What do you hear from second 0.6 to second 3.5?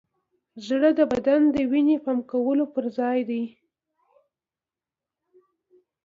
زړه د بدن د وینې پمپ کولو یوځای دی.